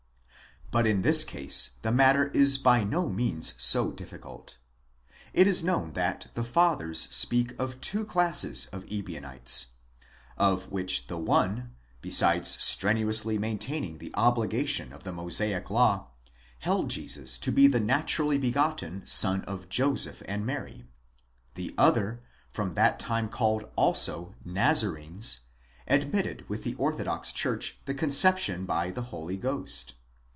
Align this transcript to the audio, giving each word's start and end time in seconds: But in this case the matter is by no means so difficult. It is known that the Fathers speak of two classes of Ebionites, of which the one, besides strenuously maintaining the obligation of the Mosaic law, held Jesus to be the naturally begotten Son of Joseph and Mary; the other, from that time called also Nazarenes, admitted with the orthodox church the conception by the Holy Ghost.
But 0.71 0.87
in 0.87 1.01
this 1.01 1.25
case 1.25 1.71
the 1.81 1.91
matter 1.91 2.27
is 2.29 2.57
by 2.57 2.85
no 2.85 3.09
means 3.09 3.55
so 3.57 3.91
difficult. 3.91 4.55
It 5.33 5.45
is 5.45 5.65
known 5.65 5.91
that 5.95 6.27
the 6.33 6.45
Fathers 6.45 7.13
speak 7.13 7.53
of 7.59 7.81
two 7.81 8.05
classes 8.05 8.67
of 8.67 8.89
Ebionites, 8.89 9.71
of 10.37 10.71
which 10.71 11.07
the 11.07 11.17
one, 11.17 11.75
besides 12.01 12.51
strenuously 12.63 13.37
maintaining 13.37 13.97
the 13.97 14.11
obligation 14.13 14.93
of 14.93 15.03
the 15.03 15.11
Mosaic 15.11 15.69
law, 15.69 16.07
held 16.59 16.89
Jesus 16.89 17.37
to 17.39 17.51
be 17.51 17.67
the 17.67 17.81
naturally 17.81 18.37
begotten 18.37 19.05
Son 19.05 19.41
of 19.41 19.67
Joseph 19.67 20.23
and 20.25 20.45
Mary; 20.45 20.85
the 21.55 21.75
other, 21.77 22.23
from 22.49 22.75
that 22.75 22.97
time 22.97 23.27
called 23.27 23.65
also 23.75 24.35
Nazarenes, 24.45 25.41
admitted 25.85 26.47
with 26.47 26.63
the 26.63 26.75
orthodox 26.75 27.33
church 27.33 27.77
the 27.83 27.93
conception 27.93 28.65
by 28.65 28.89
the 28.89 29.01
Holy 29.11 29.35
Ghost. 29.35 29.95